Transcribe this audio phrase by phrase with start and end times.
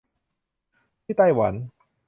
[1.03, 1.53] ที่ไต้หวัน